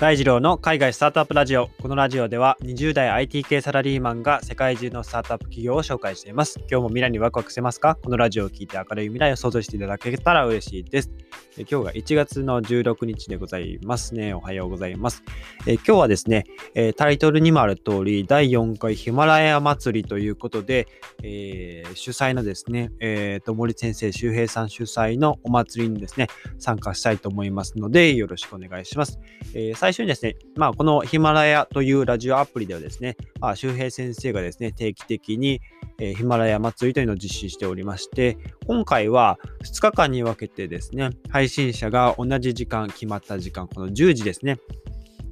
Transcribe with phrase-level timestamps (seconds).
[0.00, 1.70] 大二郎の海外スタートアップラジオ。
[1.82, 6.60] このラジオでは20代 IT 系サラリーマンが世界中のスタートアップ企業を紹介しています。
[6.70, 7.96] 今日も未来にワクワクしてますか？
[7.96, 11.10] このラジオを聞いて明るい未来を想像していただけたら嬉しいです。
[11.58, 14.34] え今日が1月の16日でございますね。
[14.34, 15.24] おはようございます。
[15.66, 16.44] え今日はですね、
[16.76, 20.86] えタイトルにもある通り、第4回ヒマラヤ祭りということで、
[21.24, 26.28] えー、主催のですね、えー、と森先生周平さん主催のお祭りにですね、
[26.58, 29.18] 参加したいと思いますので、よろしくお願いします。
[29.54, 35.62] えー、最初にですね、まあ、このヒマラヤというラジオアプリではですね、まあ、周平先生がですね、定期的に、
[35.98, 44.58] え、ヒマラヤ祭りというのを実施しておりまして、今回は2日間に分けてですね、配信者が同じ時間、決まった時間、この10時ですね、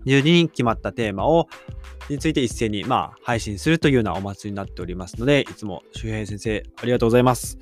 [0.07, 1.49] 10時に決まったテーマを
[2.09, 7.59] について一斉に、まあ、配信するというようなお祭りになっておりますので、いつも周平先生ありがとうございます。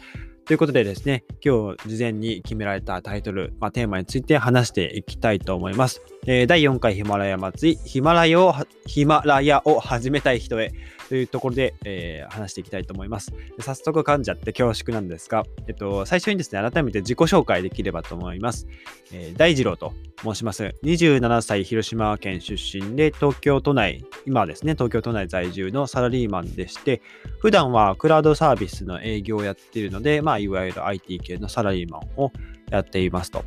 [0.47, 6.03] ということでですね、今日事前に決められたタイトル、まあ、テーマについて話していきたいと思います。
[6.27, 8.55] えー、第4回ヒマラヤ祭り、ヒマラヤを、
[8.87, 10.72] ヒマラヤを始めたい人へ
[11.15, 13.33] というところで、えー、話していきたいと思います。
[13.61, 18.67] 早速噛んじゃって恐縮なんですが、えっと、最初にですね、改めて自己紹介できればと思います。
[19.12, 19.93] えー、大二郎と
[20.25, 20.75] 申します。
[20.83, 27.01] 27歳、広島県出身で、東京都内、今はですね、東京都内在住のサラリーマンでして、
[27.39, 32.33] 普段はクラウドサービスの営業をやっているので、まあ、いわゆる IT 系のサラリーマンを
[32.73, 33.45] やっていますと。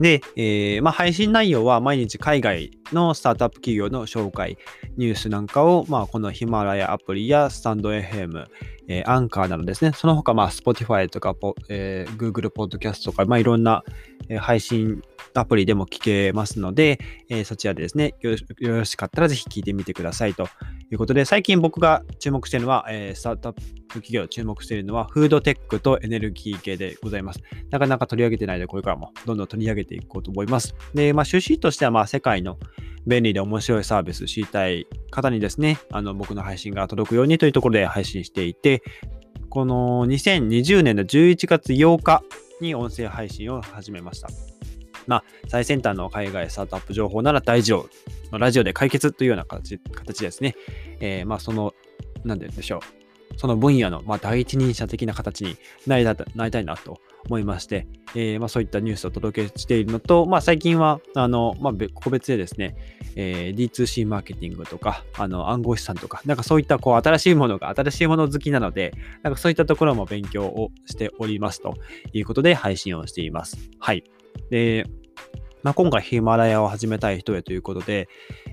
[0.00, 4.58] で、えー、まあ、配信内容は毎日海外のスタートアップ企業の紹介、
[4.96, 8.46] ニュースなんかを、まあ、このヒマラヤアプリやスタンド FM、
[8.88, 11.34] えー、アンカーなどですね、その他、まあ、Spotify とか、
[11.68, 13.84] えー、Google Podcast とか、まあ、いろんな、
[14.28, 15.02] えー、配信
[15.34, 16.98] アプリでも聞けますので、
[17.28, 20.48] えー、そちらでですねよろしかったらぜひ聞いてみてくださいと
[20.90, 23.62] いうことで、最近僕が注目しているのは、えー、スタートアップ
[23.94, 27.40] 企業注目しているのは、フードテックとエネルギー系でございます。
[27.70, 30.74] なかなか取り上げてないので、これからもどんどん取り上げていこうと思います。
[30.94, 32.58] で、まあ、趣旨としては、まあ、世界の
[33.06, 38.82] 便利で面白いサービス知りたい方にですね、あの僕の配信が届くようにというところで配信していて、
[39.48, 42.22] この2020年の11月8日
[42.60, 44.28] に音声配信を始めました。
[45.06, 47.88] まあ、最先端の海外スタートアップ情報なら大丈
[48.30, 50.54] 夫ラジオで解決というような形形ですね。
[51.00, 51.74] えー、まあ、その、
[52.24, 53.01] なんて言うんでしょう。
[53.36, 55.56] その分野の、まあ、第一人者的な形に
[55.86, 62.76] なりなりたいなと思いまして、えー、まあ、そういったニュースをお届けしているのと、まあ、最近は、あの、まあ、個別でですね、
[63.16, 71.74] えー、D2C マーケティングとか、あの、暗号資産とか、なんかそういったこう新しいものが、新しいもの好きなので、なんかそういったところも勉強をしておりますと
[72.12, 73.56] いうことで配信をしています。
[73.78, 74.04] はい。
[74.50, 74.86] で、
[75.62, 78.08] まあ、今回ヒマラヤを始めたい人へということで、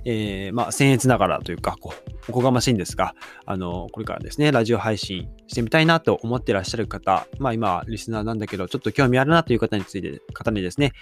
[0.06, 3.16] えー、まあ、僭越ながらというか、こう、おこがましいんですが、
[3.46, 10.94] あの、これからですね、ラジオ配信してみたいなと思ってらっしゃる方、まあ今、リスナーなんだけど、ちょっと興味あるなという方について、方にですね、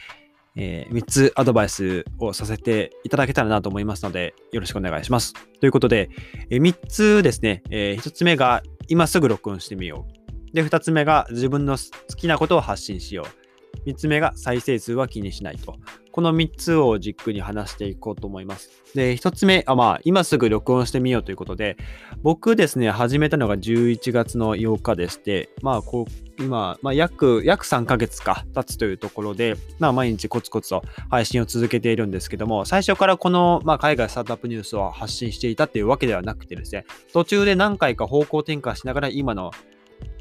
[0.56, 5.34] えー、3つアドバイスをさせていただけたらなと思いますので、よろしくお願いします。
[5.60, 6.10] ということで、
[6.50, 10.56] えー、3つですね、えー、1つ目が今すぐ録音してみよう。
[10.56, 13.47] で、2つ目が自分の好きなことを発信しよう。
[13.88, 15.78] 3つ目が再生数は気にしないと。
[16.12, 18.70] この3つをじっくり話していこうと思います。
[18.96, 21.78] で、1つ目、あまあ、今すぐ録音してみようということで、
[22.24, 39.52] 僕ですね、始めたのが11月の8日でして、まあ、こう、今、まあ、約、約3ヶ月か経つというところで、まあ、毎日コツコツと配信を続けているんですけども、最初からこの、まあ、海外スタートアップニュースを発信していたっていうわけではなくてですね、途中で何回か方向転換しながら今の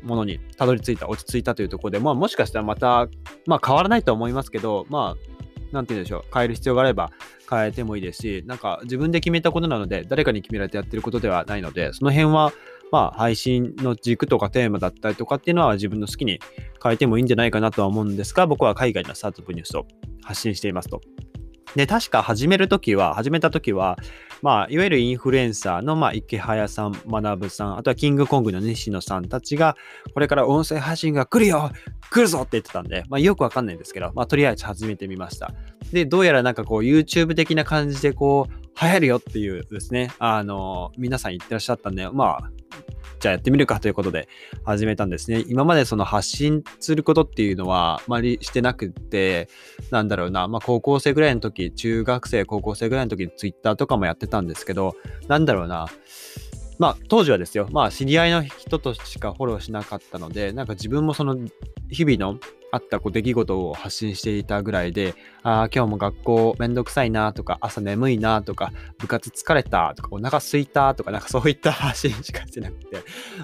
[0.02, 3.08] ものにたどり着いた、落ち着いたというところで、まあ、もしかしたらまた、
[3.46, 7.10] まあ、変わらないと思いますけど、まあ、なんて言うんでしょう、変える必要があれば
[7.50, 12.52] 変えてもいいですし、なんか自分で決めたことなので、誰かに決められてやってることではないので、その辺は、
[12.92, 16.40] まあ、配信の軸とかテーマだったりとかっていうのは自分の好きに
[16.82, 19.86] 変えてもいいんじゃないかなとは思うんですが、僕は海外のスタートアップニュースを
[20.22, 21.00] 発信していますと。
[21.76, 23.98] で、確か始めるときは、始めたときは、
[24.40, 29.76] まあ、いわゆるインフルエンサーの、まあ、池早さん、学さん、あとはキングコングの西野さんたちが、
[30.14, 31.70] これから音声配信が来るよ
[32.10, 35.52] 来るぞって言ってたんで、まあ、よくわかんないんですけど、まあ、とりあえず始めてみました。
[35.92, 42.50] で、どうやらなんかこう、YouTube 的な感じでこう、流行るよっていうですね、あの、皆さん言ってらっしゃったんで、まあ、
[43.18, 44.28] じゃあやってみるかということで
[44.64, 45.44] 始めたんですね。
[45.48, 49.48] 今までその発信することっていうのはあまりしてなくて、
[49.90, 54.94] なんだろうな、まあ高校生ぐらいの時、中学生、高校生ぐらいの時に Twitter とかもやってたんですけど、
[55.28, 55.86] なんだろうな、
[56.78, 61.36] まあ当時はですよ、まあ知り合いの人としかフォローしなかったので、なんか自分もその
[61.90, 62.38] 日々の
[62.72, 72.98] あったこう出来事を発信していたぐらいで、ああ、今日も学校めんどくさいなとか、朝眠いなとか、部活疲れたとか、お腹すいたとか、なんかそういった発信しかしてなくて、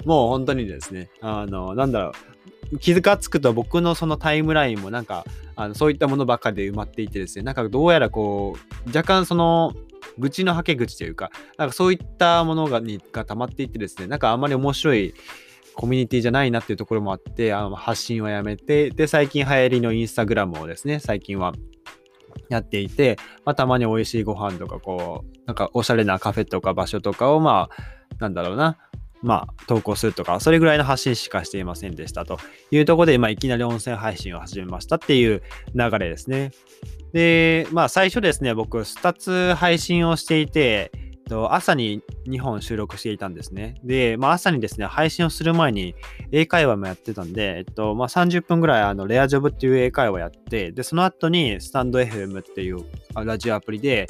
[0.05, 5.25] もう本当にですね、あの、なんだろう、気がつくと僕のそのタイムラインもなんか
[5.57, 8.57] あのそういったものばっかりで埋まっていてですねなんかどうやらこ
[8.87, 9.75] う若干その
[10.19, 15.15] 愚痴のはけ口というかなんかそういったものがにが溜まっていってですねなんかあんまり面白い
[15.75, 21.53] コミュニティじゃないなっていうところもあってあの発信はやめてで最近流行りのインスタグラムをですね最近は
[22.49, 28.79] やっていて、まあ、たまに美味しいご飯とかこうなんかおしゃれなカフェとか場所とかをまあなんだろうな
[29.23, 32.39] まあ、投稿するとか、それぐらいの発信しかしていませんでしたと
[32.71, 35.43] いうところで、まあ、いきなり音声配信を始めましたっていう
[35.75, 36.51] 流れですね。
[37.13, 40.91] で、まあ、最初ですね、僕、2つ配信をしていて、
[41.51, 43.77] 朝に2本収録していたんですね。
[43.85, 45.95] で、まあ、朝にですね、配信をする前に
[46.31, 52.85] 英会話もやってたんで、えっと、まあ、30分ぐらい、あの、レアジョブっていう英会話やって、で、その後にスタンド FM っていう
[53.15, 54.09] ラジオアプリで、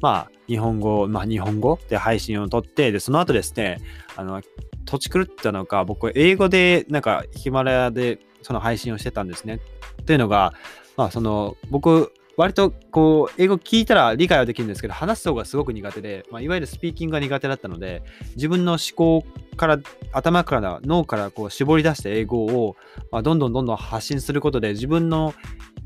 [0.00, 3.78] まあ、日本語、まあ、日本語で配信を撮って、で、その後ですね、
[4.16, 4.42] あの、
[4.84, 9.60] 土地狂ったのか、僕、英語で、なんか、ヒマラヤで、その配信をしてたんですね。
[10.02, 10.52] っていうのが、
[10.98, 18.02] まあ、その、僕、割とこう英語聞いたら理解はできるんですけど話す方がすごく苦手で、まあ、いわゆるスピーキングが苦手だったので
[18.36, 19.24] 自分の思考
[19.56, 19.78] から
[20.12, 22.76] 頭から脳からこう絞り出した英語を、
[23.10, 25.34] まあ、どんどんどんどん発信することで自分の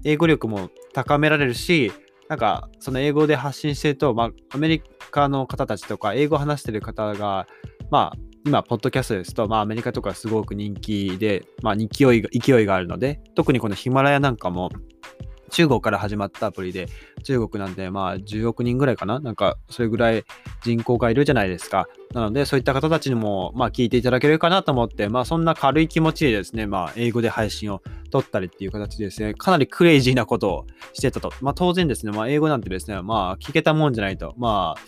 [0.05, 1.93] 英語力も高められるし
[2.28, 7.46] なんか、その英語で発信してると、まあ、アメリカの方たちとか、英語話してる方が、
[7.90, 11.84] まあ、今、ポッドキャストですと、まあ、アメリカとかすごく人気で、まあ、勢
[12.17, 14.70] いが、勢いがあるので、特にこのヒマラヤなんかも、
[15.51, 16.89] 中国から始まったアプリで、
[17.23, 19.21] 中国なんでまあ10億人ぐらいかな？
[19.21, 20.25] なんかそれぐらい
[20.65, 21.87] 人口がいるじゃないですか。
[22.13, 31.33] なのでそういった方たちにもまあ聞いていただけるかなと思って、まあそんな軽い気持ちでですね、まあ英語で配信を撮ったりっていう形でですね、かなりクレイジーなことをしてたと。
[31.41, 34.35] まあ当然ですね、まあ英語なんてですね、まあ聞けたもんじゃないと。
[34.37, 34.81] まあ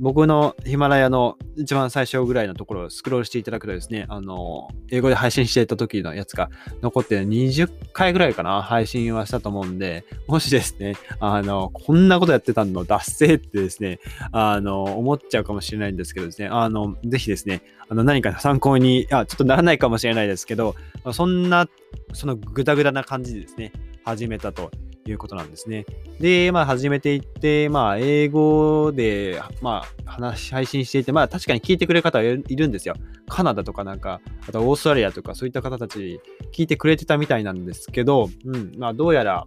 [0.00, 6.50] 僕のヒマラヤの一番最初ぐらいのところをスクロールしていただくとですね、あの、英語で配信していた時のやつが
[6.80, 14.00] 残って20回ぐらいかな、配信はしたと思うんで、もしですね、あの、こんなことやってたの脱線ってですね、
[14.32, 20.76] あの、思っちゃうかもしれないんですけどですね、あの、ぜひですね、あの、何か参考に、あ、ちょっとならないかもしれないですけど、
[21.12, 21.68] そんな、
[22.14, 23.72] そのグダグダな感じでですね、
[24.02, 24.70] 始めたと
[25.06, 25.86] いうことなんですね。
[26.18, 32.94] で、まあ、始めていって、まあ、英語で、まあ、話、配信していて、まあ、確かに聞いてくれる方はいるんですよ。
[33.28, 36.20] カナダとかなんか、あとオーストラリアとか、そういった方たち、
[36.52, 39.46] 聞いてくれてたみたいなんですけど、うん、まあ、どうやら、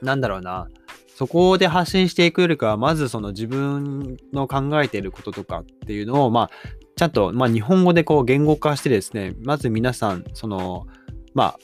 [0.00, 0.68] なんだろうな、
[1.14, 6.50] そこで発信していくよりかは、まずその自分の考えていることとかっていうのを、まあ、
[6.96, 10.86] ちゃんと、まあ、日本語でこう言語化してですね、まず皆さん、その、
[11.34, 11.58] まあ、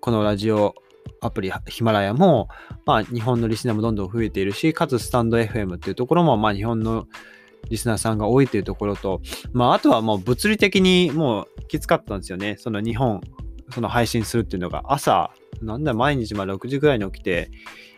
[0.00, 0.74] このラジオ
[1.20, 2.48] アプリヒマラヤも、
[2.84, 7.06] まあ、日本のリスナーもどんどん増えているし、かつスタンド FM っていうところも、まあ、日本の
[7.68, 9.20] リスナーさんが多いというところと、
[9.52, 12.56] まあ、あとはもう物理的にもうきつかったんですよね。
[12.58, 13.20] その日本、
[13.70, 15.30] その配信するっていうのが朝、
[15.62, 17.50] なんだ、毎日まあ6時ぐらいに起きて、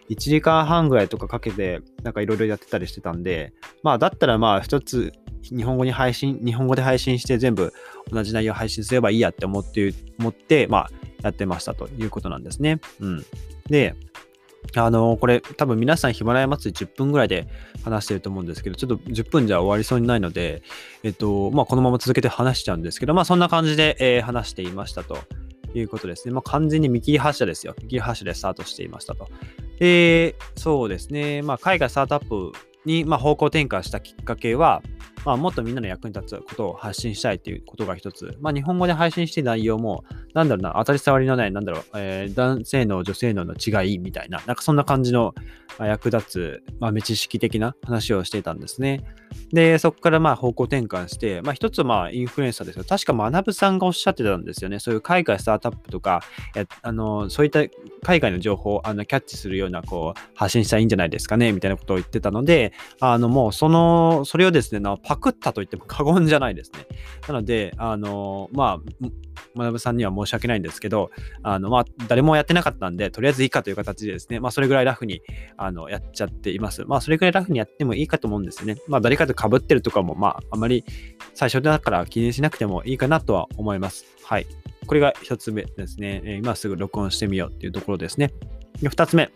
[0.09, 3.53] 1時間半ぐらいとかかけて、なんかいろいろやってたりしてたんで、
[3.83, 5.13] まあ、だったらまあ、一つ、
[5.43, 7.73] 日本語に配信、日本語で配信して全部
[8.11, 10.91] 同じ内容配信すればいいやって思って、思って、まあ、
[11.23, 12.81] やってましたということなんですね。
[13.01, 13.25] うん。
[13.69, 13.95] で、
[14.75, 17.49] あのこれ多分皆さんヒマラヤ祭り10分ぐらいで
[17.85, 20.63] 話してると思うんですけど、ちょっと10分じゃ終わりそうにないので、
[21.03, 25.19] えっと、まあこのまま続けて話しちゃうんですけど、まあそんな感じで、えー、話していましたと
[25.75, 26.35] いうことですね。
[26.35, 27.75] まあ完全に見切り発車ですよ。
[27.83, 29.29] 見切り発車でスタートしていましたと。
[29.79, 31.43] で、そうですね。
[31.43, 32.53] まあ海外スタートアップ
[32.85, 34.83] に、まあ、方向転換したきっかけは、
[35.25, 38.37] まあ、もっとみんなの役に立つことを発信したいということが一つ。
[38.41, 45.35] まあ、日本語で配信して内容も、なんだろうな、当たり障りのない、なんだろう、えー、男性の女性のの違いみたいな、なんかそんな感じの、
[45.87, 49.05] 役立つ、まあ、知識的な話をしていたんですね。
[49.53, 52.85] で、そこからまあ方向転換して、まあ、一つまあインフルエンサーですよ。
[52.85, 54.79] 確か学さんがおっしゃってたんですよね。
[54.79, 56.23] そういう海外スタートアップとか、
[56.83, 57.61] あのそういった
[58.03, 66.81] 海外の情報をあのキャッチするようなこう発信したらいいんじゃないですかね、みたいなことを言ってたので、あのもうその、それをですね、パクったと言っても過言じゃないですね。
[67.27, 69.09] なので、あの、まあ、
[69.57, 71.11] 学さんには申し訳ないんですけど、
[71.43, 75.23] あの、まあ、誰もやってなかったんで、とりあえずいいかという形でですね、まあ、それぐらいラフに、
[75.57, 76.85] あの、やっちゃっています。
[76.85, 78.77] まあ、それぐらいラフにやってもいいかと思うんですよね。
[78.87, 80.85] まあ、誰かと被ってるとかも、まあ、あまり
[81.33, 84.05] 最初だから気にしなくてもいいかなとは思います。
[84.25, 84.47] はい。
[84.87, 86.37] これが一つ目ですね。
[86.43, 88.35] 今すぐ録音してみようっていうところですね。
[88.83, 89.31] で、二つ目。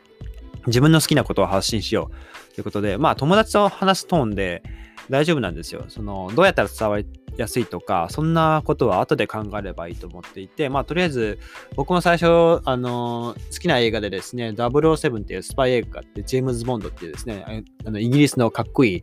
[0.67, 2.11] 自分の好きなことを発信しよ
[2.51, 4.63] うということで、まあ友達と話すトーンで
[5.11, 5.85] 大丈夫なんですよ。
[5.89, 7.07] その、どうやったら伝わり
[7.37, 11.39] やすいとか、そんなことは後で考えればいいと思っていて、まあとりあえず
[11.77, 19.03] 僕も最初、あの好きな映画でですね、007っていうスパイ映画があって、ジェームズ・ボンドっていうですね、あのイギリスのかっこいい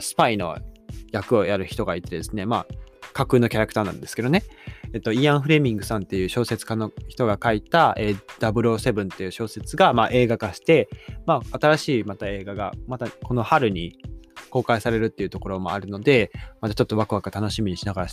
[0.00, 0.56] スパイの
[1.12, 2.66] 役をやる人がいてですね、まあ
[3.12, 4.44] 架空のキャラクターなんですけどね。
[4.94, 10.88] えっと、イアン・フレミングさんっていう小説家の人が書いた、えー、007っていう小説が、まあ、映画化して、
[11.26, 13.98] まあ、新しいまた映画が、またこの春に
[14.48, 18.08] 公開されるっていうところもあるので、またちょっとワクワク楽しみにしながら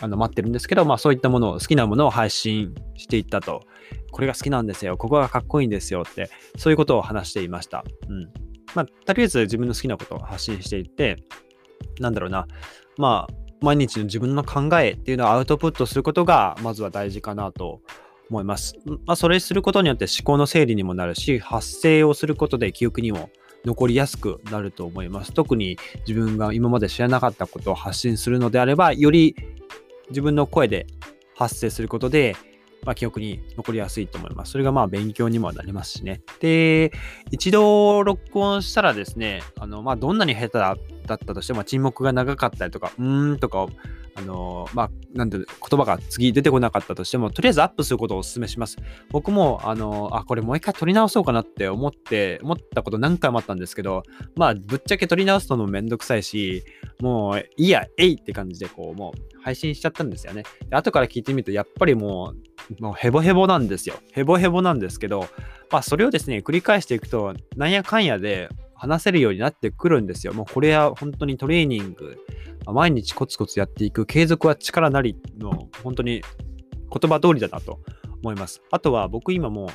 [0.00, 3.62] あの待ってるんですけど、まあそういったものを好きなものを配信していったと。
[4.10, 4.96] これが好きなんですよ。
[4.96, 7.84] ここがかっこいいんですよって、そういうことを話していました。
[8.08, 8.28] うん。
[8.74, 11.16] まあ、とりあえず自分の好きなことを発信していって、
[12.00, 12.46] なんだろうな。
[12.96, 17.80] まあ、毎日の自分の考えっていうのをアウトプットすることが、まずは大事かなと
[18.30, 18.74] 思います。
[19.06, 23.30] まあ、それすることによって思考の整理にもなるし、発声をすることで記憶にも
[23.64, 25.32] 残りやすくなると思います。
[25.32, 29.34] 特に自分が今まで知らなかったことを発信するのであれば、より
[30.10, 30.86] 自分の声で
[31.36, 32.36] 発生することで、
[32.84, 34.52] まあ、記憶に残りやすいと思います。
[34.52, 36.22] それがまあ勉強にもなりますしね。
[36.40, 36.92] で、
[37.30, 43.66] 一度録音したらですね、あのまあ、どんなに下手だったとしても沈黙が長かったりとか、うーんとか
[44.16, 45.46] あのまあ、なんて言
[45.78, 48.76] 葉が次出てこなかったとしても、とりあえずアップすることをお勧めします。
[49.10, 54.04] 僕も、あのあ、これもう一回撮り直そうかなって思って、思ったこと何回もあったんですけど、
[54.36, 56.62] まあ、ぶっちゃけ撮り直すのもめんどくさいし、
[57.00, 60.44] もう、いや、えいって感じで、こう、もう、配信しちゃったんですよね。
[60.68, 63.96] で後から聞いてみると、やっぱりもう、もうヘボヘボなんですよ。
[64.12, 65.26] ヘボヘボなんですけど、
[65.70, 70.34] まあ、それをですね、繰り返していくと、なんやかんやで、話せるようになってくるんですよ。
[70.34, 72.18] もうこれは本当にトレーニング、
[72.66, 76.22] 毎日コツコツやっていく、継続は力なりの、本当に
[76.90, 77.80] 言葉通りだなと
[78.22, 78.62] 思います。
[78.70, 79.70] あとは僕今も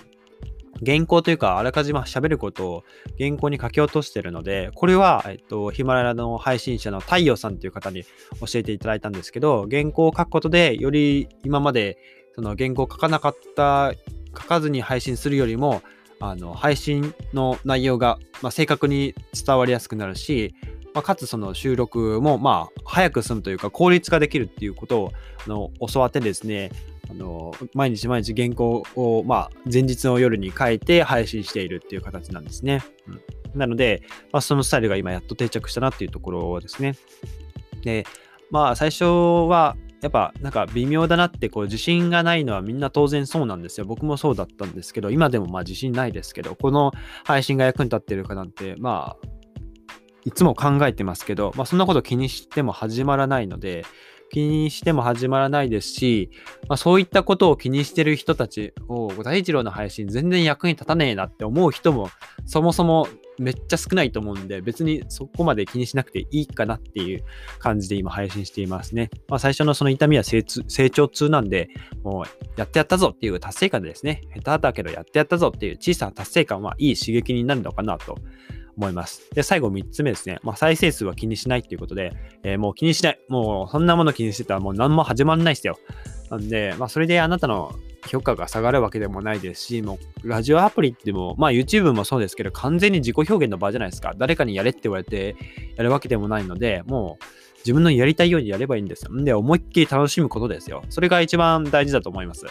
[0.85, 2.83] 原稿というか、あらかじめ喋ることを
[3.17, 11.97] 原稿に書き落としてるので、これは、えっと、ヒマラヤの配信者の太陽さんという方に教えていただいたんですけど、原稿を書くことで、より今まで
[12.35, 13.93] その原稿を書かなかった、
[14.37, 15.81] 書かずに配信するよりも、
[16.19, 20.53] あの配信の内容が、まあ、正確に伝わりやすくなるし、
[20.93, 25.11] まあ、かつその収録もまあ早く済むというか効率化できるっていうことを
[25.45, 26.71] あの教わってですね
[27.09, 32.83] あの毎日毎日原稿を、まあ、前日の夜に書いて配信しているっていう形なんですね。
[33.07, 36.95] うん、なので、まあ、そのスタイルが今やっと定着したなっていうところですね。
[37.81, 38.05] で、
[38.51, 43.85] まあ最初はやっぱなんか微妙だなってこう自信がないのはみんな当然そうなんですよ。
[43.85, 46.91] 僕もそうだったんですけど、今でもまあ自信ないですけど、この
[47.25, 49.27] 配信が役に立ってるかなんて、まあ、
[50.25, 53.83] いつも考えてますけど、まあそんなこと気にしても始まらないので、
[54.31, 56.29] 気にしても始まらないですし、
[56.67, 62.09] まあ、そういったことを気にしてる人たちを、大二郎の配信全然役に立たねえなって思う人も、
[62.45, 63.07] そもそも
[63.39, 67.23] めっちゃ少ないと思うんで、別にそこまで気にしなくていいかなっていう
[67.59, 69.09] 感じで今配信していますね。
[69.27, 71.69] まあ、最初のその痛みは成長痛なんで、
[72.03, 78.17] もうやってやったぞっていう達成感でですね、下手だけどやってやったぞっていう小さな達成感はいい刺激になるのかなと
[78.77, 79.29] 思います。
[79.33, 80.39] で、最後3つ目ですね。
[80.43, 83.19] まあ、再生数は気にしないっていうことで、えー、もう気にしない。
[83.27, 85.77] もうそんなもの気にしてたらもう何も始まんないですよ。
[86.29, 87.73] なんで、まあ、それであなたの
[88.07, 94.13] 評価が下がるわけでもないですし、もうラジオアプリっても、まあ YouTube もそうですけど、完全に自己表現の場じゃないですか。
[94.17, 95.35] 誰かにやれって言われて
[95.75, 97.23] やるわけでもないので、もう
[97.59, 99.11] 自分のやりたいようにやればいいんですよ。
[99.13, 100.83] んで、思いっきり楽しむことですよ。
[100.89, 102.45] それが一番大事だと思います。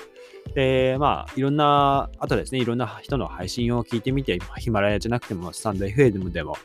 [0.55, 6.57] で、まあ、いろんな、あとですね、いろんな人の配信を聞いてみて、ヒマラヤじゃなくても、スタンド FM でも、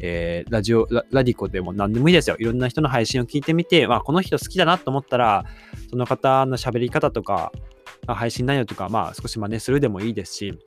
[0.00, 2.36] えー、ラジオラ、ラディコでも何でもいいですよ。
[2.38, 5.44] いろんな人の配信を聞いてみて、まあ、この人好きだなと思ったら、
[5.90, 7.52] その方の喋り方とか、
[8.06, 10.58] あ配信内容とか、まあ、少し真似するでもいいですし、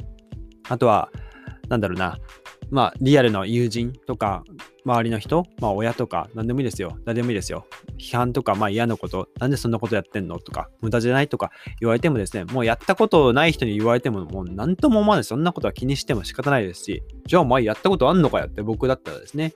[0.69, 1.11] あとは、
[1.69, 2.17] なんだろうな、
[2.69, 4.43] まあ、リアルの友人とか、
[4.85, 6.97] 周りの人、まあ、親とか、何でもいいですよ。
[7.05, 7.65] 誰でもいいですよ。
[7.97, 15.23] 批判とか、まあ、嫌なこと、なんでそんなことやってんのとか、無駄じゃないとか言われてもですね、もうやったことない人に言われても、もう何とも思わない。
[15.23, 19.53] そんなことは気にしても仕方ないですし、じゃあお前やったことあんのかよって僕だったらですね、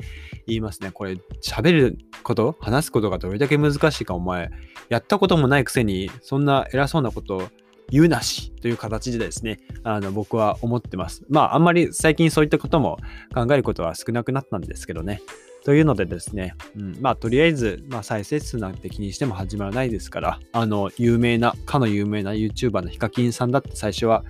[0.47, 0.89] 言いますね。
[0.91, 4.49] これ、喋ること、話すことがどれだけ難しいか、お前、
[4.89, 7.49] やったこともないくせに、そんな偉そうなこと
[7.91, 11.23] 言うなしという形でですね、あの僕は思ってます。
[11.29, 12.97] まあ、あんまり最近そういったことも
[13.33, 15.21] 考えることは少なくなったんですけどね。
[15.65, 24.23] というのでですね、うん、まあ、とりあえず、まあ、再生数なんて気にしても始まらないですから、あの、有名な、かの有名な YouTuber のヒカキンさんだって最初は、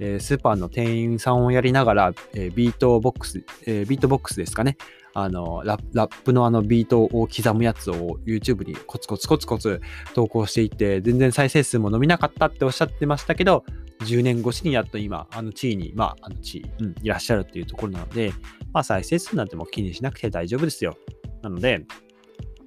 [0.00, 4.76] えー、スーパーの店員さんをやりながら、えー、ビートボックス、えー、ビートボックスですかね。
[5.18, 9.80] あのラップのあのビートを刻むやつを YouTube にコツコツコツコツ
[10.14, 13.64] 投稿していて、全然再生数も伸びなかったっておっしゃってましたけど、
[14.00, 18.30] 10年越しにやっと今、あの地位に、まあ、あの地位、うん、いらっしゃるっていうところなので、
[18.74, 20.98] まあ、再生数なんても気にしなくて大丈夫ですよ。
[21.42, 21.86] なので、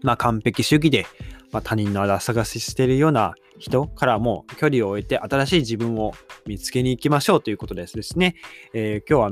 [0.02, 1.06] まあ、完璧主義で、
[1.52, 6.14] まあ、他人の荒探ししてるような人からも距離を置いて新しい自分を
[6.48, 8.36] 見つけに行きましょうということですですね。
[8.74, 9.30] えー、今日は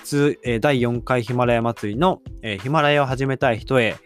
[0.00, 3.96] つ、えー、第4回ヒマラヤ祭りの、えー、ヒマラヤを始めたい人へ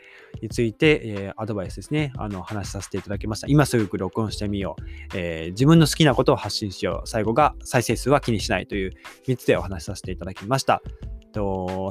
[0.43, 3.47] について、えー、アドバイスですね、あの話させていただきました。
[3.49, 4.83] 今すぐ録音してみよう、
[5.15, 7.09] えー、自分の好きなことを発信しよう。
[7.09, 8.93] 最後が再生数は気にしないという
[9.27, 10.83] 3つでお話しさせていただきました。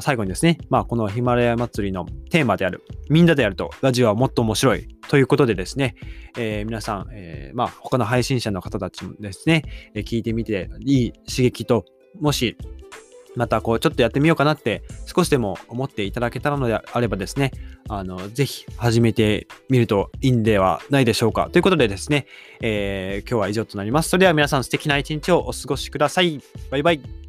[0.02, 5.96] 最後にですね、まあ、このヒマラヤ祭りのテーマである、みんなでやるとラジオはもっと面白いということでですね、
[6.38, 9.64] えー、皆さん、え、まあ、他の配信者の方たちもですね、
[9.96, 11.84] え聞いてみていい刺激と、
[12.22, 12.56] もし
[13.36, 17.52] またこうちょっとやってみようかなって少しでも思っていただけたのであればですね、
[17.90, 21.50] あの、ぜひ始めてみるといいんではないでしょうか。
[21.52, 22.28] ということでですね、
[22.62, 24.10] えー、今日は以上となります。
[24.10, 26.42] それでは皆さん素敵な一日をお過ごしください。
[26.70, 27.23] バイバイ。